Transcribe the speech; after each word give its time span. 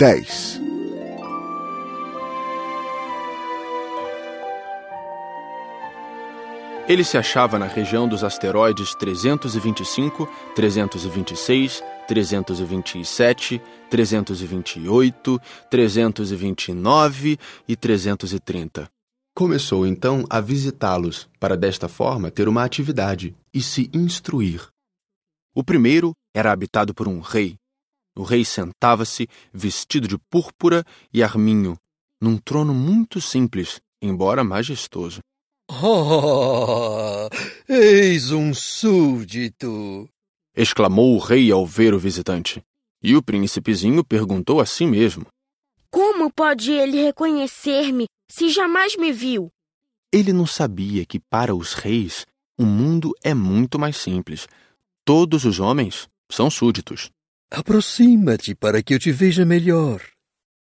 10. 0.00 0.58
Ele 6.88 7.04
se 7.04 7.18
achava 7.18 7.58
na 7.58 7.66
região 7.66 8.08
dos 8.08 8.24
asteroides 8.24 8.94
325, 8.94 10.26
326, 10.56 11.84
327, 12.08 13.60
328, 13.90 15.40
329 15.70 17.38
e 17.68 17.76
330. 17.76 18.88
Começou 19.36 19.86
então 19.86 20.24
a 20.30 20.40
visitá-los, 20.40 21.28
para 21.38 21.58
desta 21.58 21.88
forma 21.88 22.30
ter 22.30 22.48
uma 22.48 22.64
atividade 22.64 23.36
e 23.52 23.60
se 23.60 23.90
instruir. 23.92 24.66
O 25.54 25.62
primeiro 25.62 26.12
era 26.34 26.50
habitado 26.50 26.94
por 26.94 27.06
um 27.06 27.20
rei. 27.20 27.60
O 28.16 28.22
rei 28.22 28.44
sentava-se, 28.44 29.28
vestido 29.52 30.08
de 30.08 30.18
púrpura 30.18 30.84
e 31.12 31.22
arminho, 31.22 31.76
num 32.20 32.36
trono 32.36 32.74
muito 32.74 33.20
simples, 33.20 33.80
embora 34.00 34.44
majestoso. 34.44 35.20
Oh, 35.72 37.28
eis 37.68 38.32
um 38.32 38.52
súdito! 38.52 40.08
exclamou 40.56 41.14
o 41.14 41.18
rei 41.18 41.50
ao 41.50 41.64
ver 41.64 41.94
o 41.94 41.98
visitante. 41.98 42.62
E 43.02 43.16
o 43.16 43.22
príncipezinho 43.22 44.04
perguntou 44.04 44.60
a 44.60 44.66
si 44.66 44.84
mesmo: 44.84 45.26
Como 45.90 46.30
pode 46.30 46.72
ele 46.72 47.02
reconhecer-me 47.02 48.06
se 48.30 48.50
jamais 48.50 48.96
me 48.96 49.12
viu? 49.12 49.48
Ele 50.12 50.32
não 50.32 50.46
sabia 50.46 51.06
que 51.06 51.18
para 51.18 51.54
os 51.54 51.72
reis 51.72 52.26
o 52.58 52.64
mundo 52.64 53.12
é 53.22 53.32
muito 53.32 53.78
mais 53.78 53.96
simples. 53.96 54.46
Todos 55.04 55.44
os 55.44 55.60
homens 55.60 56.08
são 56.30 56.50
súditos. 56.50 57.10
Aproxima-te 57.50 58.54
para 58.54 58.80
que 58.80 58.94
eu 58.94 58.98
te 58.98 59.10
veja 59.10 59.44
melhor. 59.44 60.00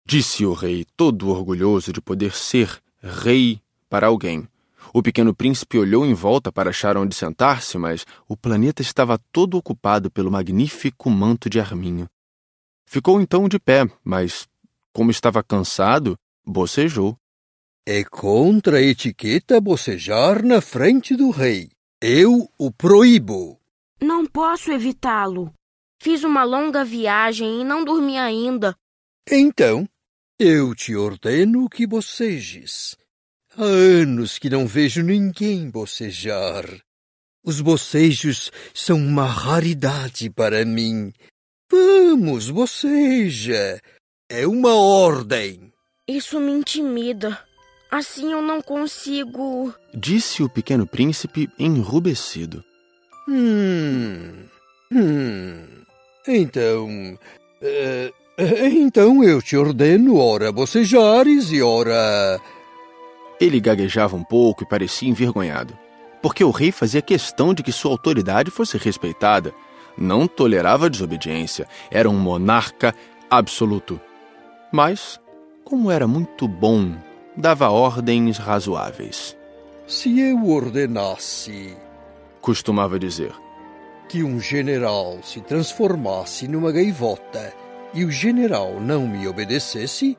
Disse 0.05 0.45
o 0.45 0.53
rei, 0.53 0.85
todo 0.97 1.29
orgulhoso 1.29 1.93
de 1.93 2.01
poder 2.01 2.35
ser 2.35 2.83
rei 3.01 3.61
para 3.89 4.09
alguém. 4.09 4.49
O 4.93 5.01
pequeno 5.01 5.33
príncipe 5.33 5.79
olhou 5.79 6.05
em 6.05 6.13
volta 6.13 6.51
para 6.51 6.71
achar 6.71 6.97
onde 6.97 7.15
sentar-se, 7.15 7.79
mas 7.79 8.05
o 8.29 8.37
planeta 8.37 8.83
estava 8.83 9.17
todo 9.31 9.57
ocupado 9.57 10.11
pelo 10.11 10.31
magnífico 10.31 11.09
manto 11.09 11.49
de 11.49 11.61
arminho. 11.61 12.09
Ficou 12.85 13.21
então 13.21 13.49
de 13.49 13.61
pé, 13.61 13.89
mas, 14.03 14.49
como 14.93 15.13
estava 15.13 15.41
cansado, 15.41 16.19
bocejou. 16.45 17.17
É 17.87 18.03
contra 18.03 18.79
a 18.79 18.83
etiqueta 18.83 19.61
bocejar 19.61 20.45
na 20.45 20.61
frente 20.61 21.15
do 21.15 21.31
rei. 21.31 21.71
Eu 22.01 22.51
o 22.59 22.73
proíbo. 22.73 23.61
Não 24.01 24.27
posso 24.27 24.73
evitá-lo. 24.73 25.55
Fiz 26.03 26.25
uma 26.25 26.43
longa 26.43 26.85
viagem 26.85 27.61
e 27.61 27.65
não 27.65 27.85
dormi 27.85 28.19
ainda. 28.19 28.77
Então, 29.31 29.89
eu 30.37 30.75
te 30.75 30.97
ordeno 30.97 31.69
que 31.71 31.87
bocejes. 31.87 32.97
Há 33.57 33.63
anos 33.63 34.37
que 34.37 34.51
não 34.51 34.67
vejo 34.67 35.01
ninguém 35.01 35.71
bocejar. 35.71 36.65
Os 37.45 37.61
bocejos 37.61 38.51
são 38.75 38.97
uma 38.97 39.27
raridade 39.27 40.29
para 40.29 40.65
mim. 40.65 41.13
Vamos, 41.71 42.51
boceja. 42.51 43.81
É 44.29 44.45
uma 44.45 44.75
ordem. 44.75 45.73
Isso 46.09 46.41
me 46.41 46.51
intimida. 46.51 47.39
Assim 47.89 48.33
eu 48.33 48.43
não 48.43 48.61
consigo. 48.61 49.73
Disse 49.95 50.43
o 50.43 50.49
pequeno 50.49 50.85
príncipe 50.85 51.49
enrubescido. 51.57 52.65
Hum. 53.29 54.49
Hum. 54.91 55.72
Então. 56.27 57.19
Uh, 57.63 58.23
então 58.39 59.23
eu 59.23 59.43
te 59.43 59.57
ordeno, 59.57 60.19
ora 60.19 60.51
bocejares 60.51 61.53
e 61.53 61.63
ora. 61.63 62.41
Ele 63.41 63.61
gaguejava 63.61 64.17
um 64.17 64.25
pouco 64.25 64.63
e 64.63 64.67
parecia 64.67 65.09
envergonhado, 65.09 65.77
porque 66.23 66.43
o 66.45 66.51
rei 66.51 66.73
fazia 66.73 67.03
questão 67.03 67.53
de 67.53 67.63
que 67.63 67.73
sua 67.73 67.91
autoridade 67.91 68.51
fosse 68.51 68.79
respeitada. 68.79 69.53
Não 69.99 70.27
tolerava 70.27 70.89
desobediência, 70.89 71.69
era 71.91 72.09
um 72.09 72.19
monarca 72.19 72.95
absoluto. 73.29 74.01
Mas, 74.73 75.21
como 75.65 75.91
era 75.91 76.07
muito 76.07 76.49
bom, 76.49 76.95
dava 77.37 77.69
ordens 77.69 78.39
razoáveis. 78.39 79.37
Se 79.87 80.19
eu 80.19 80.49
ordenasse, 80.49 81.77
costumava 82.41 82.99
dizer, 82.99 83.33
que 84.13 84.23
um 84.23 84.39
general 84.39 85.21
se 85.23 85.41
transformasse 85.41 86.47
numa 86.47 86.71
gaivota 86.71 87.51
e 87.95 88.05
o 88.05 88.11
general 88.11 88.79
não 88.79 89.09
me 89.09 89.27
obedecesse, 89.27 90.19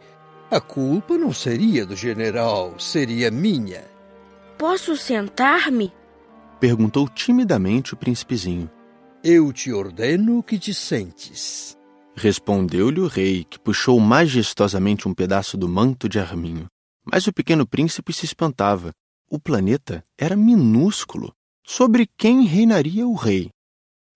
a 0.49 0.59
culpa 0.59 1.15
não 1.15 1.31
seria 1.31 1.85
do 1.85 1.95
general, 1.95 2.73
seria 2.79 3.29
minha. 3.29 3.83
Posso 4.57 4.97
sentar-me? 4.97 5.93
Perguntou 6.59 7.07
timidamente 7.07 7.93
o 7.93 7.95
príncipezinho. 7.95 8.67
Eu 9.23 9.53
te 9.53 9.71
ordeno 9.71 10.41
que 10.41 10.57
te 10.57 10.73
sentes. 10.73 11.77
Respondeu-lhe 12.15 12.99
o 12.99 13.05
rei, 13.05 13.43
que 13.43 13.59
puxou 13.59 13.99
majestosamente 13.99 15.07
um 15.07 15.13
pedaço 15.13 15.55
do 15.55 15.69
manto 15.69 16.09
de 16.09 16.17
arminho. 16.17 16.65
Mas 17.05 17.27
o 17.27 17.33
pequeno 17.33 17.67
príncipe 17.67 18.11
se 18.11 18.25
espantava. 18.25 18.91
O 19.29 19.39
planeta 19.39 20.03
era 20.17 20.35
minúsculo. 20.35 21.31
Sobre 21.63 22.09
quem 22.17 22.43
reinaria 22.47 23.05
o 23.05 23.13
rei? 23.13 23.51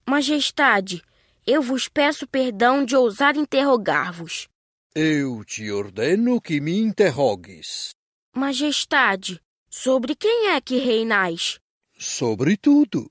Majestade, 0.10 1.04
eu 1.46 1.62
vos 1.62 1.90
peço 1.90 2.26
perdão 2.26 2.86
de 2.86 2.96
ousar 2.96 3.36
interrogar-vos. 3.36 4.48
Eu 4.96 5.44
te 5.44 5.70
ordeno 5.70 6.40
que 6.40 6.62
me 6.62 6.80
interrogues. 6.80 7.90
Majestade, 8.34 9.42
sobre 9.70 10.16
quem 10.16 10.52
é 10.52 10.62
que 10.62 10.78
reinais? 10.78 11.60
Sobre 12.00 12.56
tudo. 12.56 13.10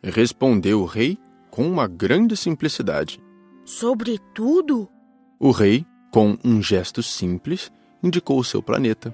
Respondeu 0.00 0.82
o 0.82 0.84
rei 0.84 1.18
com 1.50 1.66
uma 1.68 1.88
grande 1.88 2.36
simplicidade. 2.36 3.20
Sobre 3.64 4.20
tudo? 4.32 4.88
O 5.40 5.50
rei, 5.50 5.84
com 6.12 6.38
um 6.44 6.62
gesto 6.62 7.02
simples, 7.02 7.68
indicou 8.00 8.38
o 8.38 8.44
seu 8.44 8.62
planeta, 8.62 9.12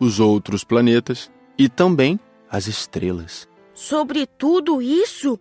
os 0.00 0.18
outros 0.18 0.64
planetas 0.64 1.30
e 1.58 1.68
também 1.68 2.18
as 2.48 2.66
estrelas. 2.66 3.46
Sobre 3.74 4.26
tudo 4.26 4.80
isso? 4.80 5.38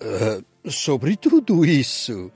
Uh, 0.00 0.70
sobre 0.70 1.16
tudo 1.16 1.64
isso 1.64 2.30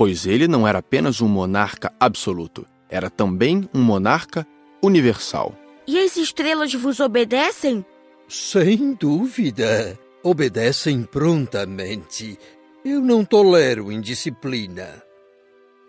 pois 0.00 0.24
ele 0.24 0.48
não 0.48 0.66
era 0.66 0.78
apenas 0.78 1.20
um 1.20 1.28
monarca 1.28 1.92
absoluto, 2.00 2.64
era 2.88 3.10
também 3.10 3.68
um 3.74 3.82
monarca 3.82 4.46
universal. 4.82 5.54
E 5.86 5.98
as 5.98 6.16
estrelas 6.16 6.72
vos 6.72 7.00
obedecem? 7.00 7.84
Sem 8.26 8.94
dúvida. 8.94 9.98
Obedecem 10.22 11.02
prontamente. 11.02 12.38
Eu 12.82 13.02
não 13.02 13.26
tolero 13.26 13.92
indisciplina. 13.92 15.02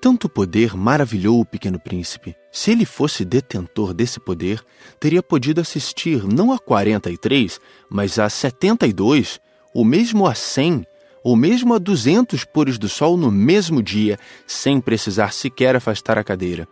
Tanto 0.02 0.28
poder 0.28 0.76
maravilhou 0.76 1.40
o 1.40 1.46
pequeno 1.46 1.80
príncipe. 1.80 2.36
Se 2.52 2.72
ele 2.72 2.84
fosse 2.84 3.24
detentor 3.24 3.94
desse 3.94 4.20
poder, 4.20 4.62
teria 5.00 5.24
podido 5.24 5.62
assistir 5.62 6.26
não 6.26 6.52
a 6.52 6.60
43, 6.60 7.62
mas 7.90 8.20
a 8.20 8.28
72, 8.28 9.40
ou 9.74 9.86
mesmo 9.86 10.28
a 10.28 10.36
100 10.36 10.86
ou 11.24 11.36
mesmo 11.36 11.74
a 11.74 11.78
200 11.78 12.46
pores 12.46 12.78
do 12.78 12.90
sol 12.90 13.16
no 13.16 13.32
mesmo 13.32 13.82
dia, 13.82 14.18
sem 14.48 14.82
precisar 14.82 15.34
sequer 15.34 15.76
afastar 15.76 16.18
a 16.18 16.24
cadeira. 16.24 16.68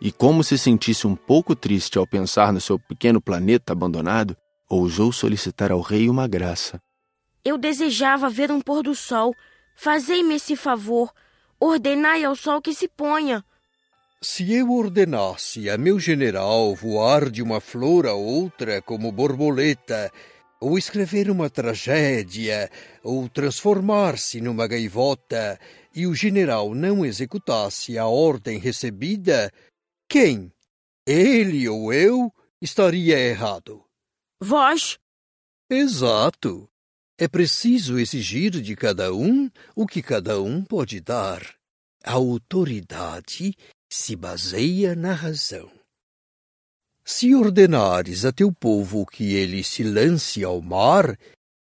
E 0.00 0.10
como 0.10 0.42
se 0.42 0.58
sentisse 0.58 1.06
um 1.06 1.14
pouco 1.14 1.54
triste 1.54 1.96
ao 1.96 2.06
pensar 2.06 2.52
no 2.52 2.60
seu 2.60 2.78
pequeno 2.78 3.20
planeta 3.20 3.72
abandonado, 3.72 4.36
ousou 4.68 5.12
solicitar 5.12 5.70
ao 5.70 5.80
rei 5.80 6.08
uma 6.08 6.26
graça. 6.26 6.80
Eu 7.44 7.56
desejava 7.58 8.28
ver 8.28 8.50
um 8.50 8.60
pôr 8.60 8.82
do 8.82 8.94
sol. 8.94 9.34
Fazei-me 9.76 10.34
esse 10.36 10.56
favor. 10.56 11.12
Ordenai 11.58 12.24
ao 12.24 12.34
sol 12.34 12.60
que 12.60 12.74
se 12.74 12.88
ponha. 12.88 13.44
Se 14.20 14.52
eu 14.52 14.70
ordenasse 14.70 15.68
a 15.68 15.76
meu 15.76 15.98
general 15.98 16.74
voar 16.74 17.28
de 17.28 17.42
uma 17.42 17.60
flor 17.60 18.06
a 18.06 18.14
outra 18.14 18.80
como 18.80 19.10
borboleta 19.10 20.12
ou 20.62 20.78
escrever 20.78 21.28
uma 21.28 21.50
tragédia, 21.50 22.70
ou 23.02 23.28
transformar-se 23.28 24.40
numa 24.40 24.68
gaivota, 24.68 25.58
e 25.92 26.06
o 26.06 26.14
general 26.14 26.72
não 26.72 27.04
executasse 27.04 27.98
a 27.98 28.06
ordem 28.06 28.58
recebida, 28.58 29.52
quem, 30.08 30.52
ele 31.04 31.68
ou 31.68 31.92
eu, 31.92 32.32
estaria 32.60 33.18
errado? 33.18 33.84
Vós. 34.40 34.98
Exato. 35.68 36.70
É 37.18 37.26
preciso 37.26 37.98
exigir 37.98 38.52
de 38.52 38.76
cada 38.76 39.12
um 39.12 39.50
o 39.74 39.84
que 39.84 40.00
cada 40.00 40.40
um 40.40 40.62
pode 40.62 41.00
dar. 41.00 41.42
A 42.04 42.12
autoridade 42.12 43.56
se 43.90 44.14
baseia 44.14 44.94
na 44.94 45.12
razão. 45.12 45.81
Se 47.14 47.34
ordenares 47.34 48.24
a 48.24 48.32
teu 48.32 48.50
povo 48.50 49.04
que 49.04 49.34
ele 49.34 49.62
se 49.62 49.82
lance 49.84 50.42
ao 50.42 50.62
mar, 50.62 51.14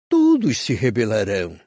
todos 0.09 0.59
se 0.59 0.75
rebelarão. 0.75 1.59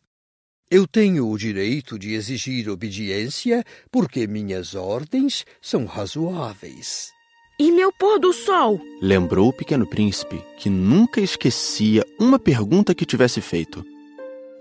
Eu 0.72 0.88
tenho 0.88 1.30
o 1.30 1.38
direito 1.38 2.00
de 2.00 2.14
exigir 2.14 2.70
obediência 2.70 3.62
porque 3.92 4.26
minhas 4.26 4.74
ordens 4.74 5.46
são 5.62 5.84
razoáveis. 5.84 7.12
E 7.60 7.74
meu 7.74 7.92
pôr 7.92 8.20
do 8.20 8.32
sol? 8.32 8.80
Lembrou 9.02 9.50
o 9.50 9.54
pequeno 9.54 9.86
príncipe 9.86 10.42
que 10.58 10.70
nunca 10.70 11.20
esquecia 11.20 12.06
uma 12.18 12.40
pergunta 12.40 12.96
que 12.96 13.06
tivesse 13.06 13.42
feito. 13.42 13.86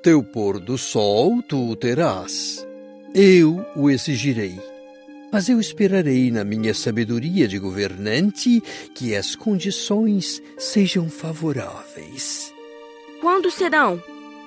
Teu 0.02 0.24
pôr 0.24 0.58
do 0.58 0.76
sol 0.76 1.40
tu 1.48 1.70
o 1.70 1.76
terás. 1.76 2.66
Eu 3.14 3.64
o 3.76 3.88
exigirei. 3.88 4.71
Mas 5.32 5.48
eu 5.48 5.58
esperarei 5.58 6.30
na 6.30 6.44
minha 6.44 6.74
sabedoria 6.74 7.48
de 7.48 7.58
governante 7.58 8.62
que 8.94 9.16
as 9.16 9.34
condições 9.34 10.42
sejam 10.58 11.08
favoráveis. 11.08 12.52
Quando 13.20 13.50
serão? 13.50 14.02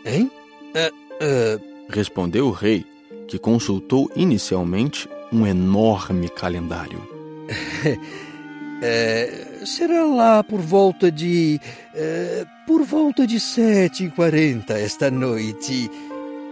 Hein? 0.06 0.30
Uh, 0.76 1.58
uh... 1.60 1.76
Respondeu 1.90 2.48
o 2.48 2.52
rei, 2.52 2.86
que 3.28 3.40
consultou 3.40 4.12
inicialmente 4.16 5.10
um 5.32 5.46
enorme 5.46 6.30
calendário. 6.30 7.02
É, 8.82 9.64
será 9.66 10.04
lá 10.04 10.44
por 10.44 10.60
volta 10.60 11.10
de. 11.10 11.60
É, 11.94 12.46
por 12.68 12.84
volta 12.84 13.26
de 13.26 13.40
sete 13.40 14.04
e 14.04 14.12
quarenta 14.12 14.74
esta 14.74 15.10
noite. 15.10 15.90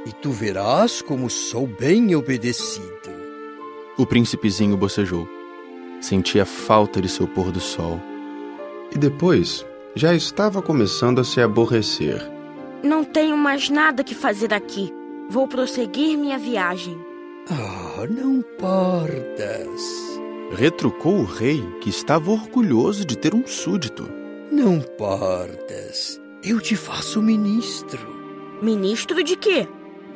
E 0.05 0.11
tu 0.21 0.31
verás 0.31 1.01
como 1.01 1.29
sou 1.29 1.67
bem 1.67 2.15
obedecido. 2.15 3.12
O 3.97 4.05
príncipezinho 4.05 4.75
bocejou. 4.77 5.27
Sentia 6.01 6.45
falta 6.45 7.01
de 7.01 7.07
seu 7.07 7.27
pôr 7.27 7.51
do 7.51 7.59
sol. 7.59 7.99
E 8.93 8.97
depois 8.97 9.65
já 9.95 10.13
estava 10.13 10.61
começando 10.61 11.19
a 11.19 11.23
se 11.23 11.41
aborrecer. 11.41 12.21
Não 12.83 13.03
tenho 13.03 13.37
mais 13.37 13.69
nada 13.69 14.03
que 14.03 14.15
fazer 14.15 14.53
aqui. 14.53 14.93
Vou 15.29 15.47
prosseguir 15.47 16.17
minha 16.17 16.37
viagem. 16.37 16.99
Ah, 17.49 18.05
não 18.09 18.41
partas 18.59 20.13
retrucou 20.53 21.19
o 21.19 21.25
rei, 21.25 21.63
que 21.81 21.89
estava 21.89 22.31
orgulhoso 22.31 23.05
de 23.05 23.17
ter 23.17 23.33
um 23.33 23.45
súdito. 23.45 24.09
Não 24.51 24.79
partas. 24.79 26.21
Eu 26.43 26.59
te 26.59 26.75
faço 26.75 27.21
ministro. 27.21 27.99
Ministro 28.61 29.23
de 29.23 29.35
quê? 29.35 29.67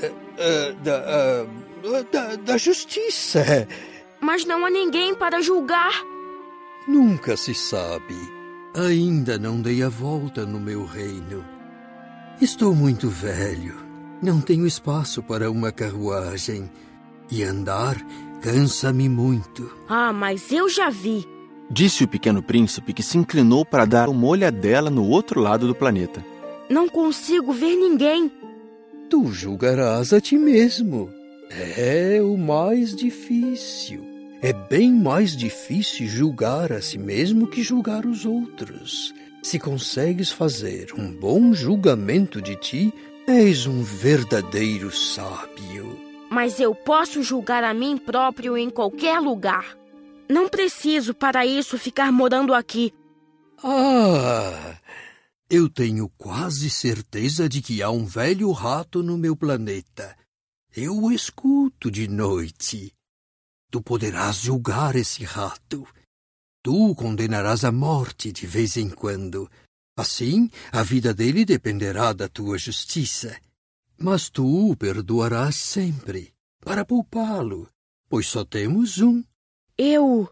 Uh, 0.02 0.06
uh, 0.06 0.76
da, 0.84 1.00
uh, 1.00 1.50
da, 2.12 2.36
da 2.36 2.58
justiça. 2.58 3.68
Mas 4.20 4.46
não 4.46 4.66
há 4.66 4.70
ninguém 4.70 5.16
para 5.16 5.42
julgar. 5.42 5.94
Nunca 6.88 7.36
se 7.36 7.54
sabe. 7.54 8.16
Ainda 8.76 9.38
não 9.38 9.62
dei 9.62 9.84
a 9.84 9.90
volta 9.90 10.46
no 10.46 10.60
meu 10.60 10.86
reino. 10.86 11.46
Estou 12.42 12.76
muito 12.76 13.10
velho. 13.10 13.76
Não 14.22 14.42
tenho 14.42 14.66
espaço 14.66 15.22
para 15.24 15.50
uma 15.50 15.72
carruagem. 15.72 16.70
E 17.30 17.44
andar 17.44 17.98
Cansa-me 18.42 19.10
muito. 19.10 19.76
Ah, 19.90 20.14
mas 20.14 20.52
eu 20.52 20.70
já 20.70 20.90
vi. 20.90 21.28
Disse 21.70 22.04
o 22.04 22.08
pequeno 22.08 22.42
príncipe 22.42 22.94
que 22.94 23.04
se 23.04 23.18
inclinou 23.18 23.66
para 23.66 23.86
dar 23.86 24.10
uma 24.10 24.28
olhadela 24.28 24.90
no 24.90 25.08
outro 25.08 25.42
lado 25.42 25.68
do 25.68 25.76
planeta. 25.76 26.24
Não 26.70 26.88
consigo 26.88 27.52
ver 27.52 27.76
ninguém. 27.76 28.32
Tu 29.10 29.32
julgarás 29.32 30.14
a 30.14 30.22
ti 30.22 30.38
mesmo. 30.38 31.10
É 31.50 32.22
o 32.22 32.38
mais 32.38 32.96
difícil. 32.96 34.06
É 34.42 34.54
bem 34.54 34.92
mais 34.92 35.36
difícil 35.36 36.08
julgar 36.08 36.72
a 36.72 36.82
si 36.82 36.98
mesmo 36.98 37.48
que 37.48 37.64
julgar 37.64 38.06
os 38.06 38.26
outros. 38.26 39.14
Se 39.42 39.58
consegues 39.58 40.32
fazer 40.32 40.94
um 40.94 41.12
bom 41.12 41.54
julgamento 41.54 42.42
de 42.42 42.56
ti, 42.56 42.94
és 43.28 43.66
um 43.66 43.82
verdadeiro 43.82 44.92
sábio 44.92 46.08
mas 46.30 46.60
eu 46.60 46.76
posso 46.76 47.24
julgar 47.24 47.64
a 47.64 47.74
mim 47.74 47.98
próprio 47.98 48.58
em 48.58 48.70
qualquer 48.70 49.20
lugar. 49.20 49.78
Não 50.30 50.50
preciso 50.50 51.14
para 51.14 51.46
isso 51.46 51.78
ficar 51.78 52.12
morando 52.12 52.54
aqui. 52.54 52.94
Ah! 53.64 54.76
Eu 55.50 55.70
tenho 55.70 56.10
quase 56.18 56.70
certeza 56.70 57.48
de 57.48 57.62
que 57.62 57.82
há 57.82 57.90
um 57.90 58.06
velho 58.06 58.52
rato 58.52 59.02
no 59.02 59.18
meu 59.18 59.36
planeta. 59.36 60.16
Eu 60.80 60.96
o 60.96 61.12
escuto 61.12 61.90
de 61.90 62.08
noite. 62.08 62.94
Tu 63.72 63.82
poderás 63.82 64.36
julgar 64.36 64.96
esse 64.96 65.24
rato. 65.24 65.88
Tu 66.62 66.92
o 66.92 66.94
condenarás 66.94 67.66
à 67.66 67.72
morte 67.72 68.32
de 68.32 68.46
vez 68.46 68.78
em 68.78 68.88
quando. 68.88 69.50
Assim, 69.98 70.52
a 70.72 70.84
vida 70.84 71.16
dele 71.16 71.44
dependerá 71.44 72.14
da 72.14 72.30
tua 72.30 72.60
justiça. 72.60 73.42
Mas 73.98 74.30
tu 74.30 74.70
o 74.70 74.78
perdoarás 74.78 75.56
sempre, 75.56 76.32
para 76.60 76.86
poupá-lo, 76.86 77.68
pois 78.08 78.28
só 78.28 78.46
temos 78.46 79.00
um. 79.00 79.24
Eu. 79.76 80.32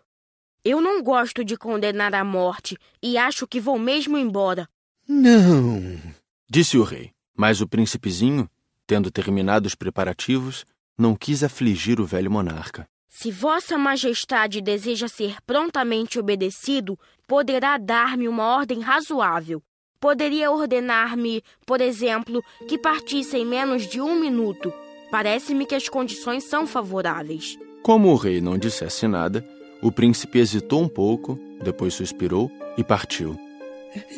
Eu 0.64 0.80
não 0.80 1.02
gosto 1.02 1.44
de 1.44 1.58
condenar 1.58 2.14
à 2.14 2.24
morte 2.24 2.78
e 3.02 3.18
acho 3.18 3.48
que 3.48 3.60
vou 3.60 3.80
mesmo 3.80 4.16
embora. 4.16 4.70
Não, 5.08 6.00
disse 6.48 6.78
o 6.78 6.84
rei. 6.84 7.16
Mas 7.36 7.60
o 7.60 7.68
príncipezinho, 7.68 8.50
tendo 8.88 9.12
terminado 9.12 9.68
os 9.68 9.76
preparativos, 9.76 10.66
não 10.98 11.16
quis 11.16 11.44
afligir 11.44 12.00
o 12.00 12.06
velho 12.06 12.32
monarca. 12.32 12.88
Se 13.10 13.32
Vossa 13.32 13.78
Majestade 13.78 14.62
deseja 14.62 15.08
ser 15.08 15.38
prontamente 15.46 16.20
obedecido, 16.20 17.00
poderá 17.26 17.78
dar-me 17.78 18.28
uma 18.28 18.44
ordem 18.44 18.82
razoável. 18.82 19.64
Poderia 20.00 20.52
ordenar-me, 20.52 21.42
por 21.66 21.80
exemplo, 21.82 22.44
que 22.68 22.78
partisse 22.78 23.38
em 23.38 23.46
menos 23.46 23.88
de 23.88 24.02
um 24.02 24.20
minuto. 24.20 24.72
Parece-me 25.10 25.66
que 25.66 25.76
as 25.76 25.88
condições 25.88 26.44
são 26.44 26.68
favoráveis. 26.68 27.58
Como 27.82 28.10
o 28.10 28.16
rei 28.16 28.42
não 28.42 28.58
dissesse 28.58 29.08
nada, 29.08 29.48
o 29.82 29.92
príncipe 29.92 30.40
hesitou 30.40 30.82
um 30.82 30.88
pouco, 30.90 31.40
depois 31.64 31.94
suspirou 31.94 32.52
e 32.78 32.84
partiu. 32.84 33.40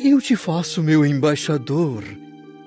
Eu 0.02 0.20
te 0.20 0.34
faço 0.34 0.82
meu 0.82 1.06
embaixador. 1.06 2.02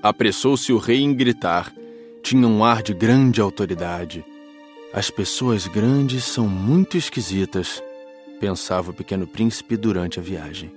Apressou-se 0.02 0.72
o 0.72 0.78
rei 0.78 1.02
em 1.02 1.14
gritar. 1.14 1.74
Tinha 2.24 2.48
um 2.48 2.64
ar 2.64 2.82
de 2.84 2.94
grande 2.94 3.42
autoridade. 3.42 4.24
As 4.94 5.10
pessoas 5.10 5.68
grandes 5.68 6.24
são 6.24 6.48
muito 6.48 6.98
esquisitas, 6.98 7.82
pensava 8.40 8.92
o 8.92 8.94
pequeno 8.94 9.26
príncipe 9.26 9.76
durante 9.76 10.20
a 10.20 10.22
viagem. 10.22 10.72